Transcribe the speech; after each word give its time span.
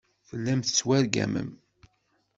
Tellam 0.29 0.59
tettwargamem. 0.61 1.49